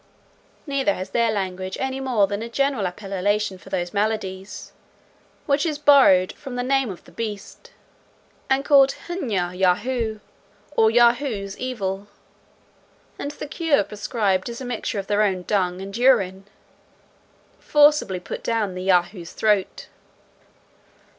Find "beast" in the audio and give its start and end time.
7.11-7.69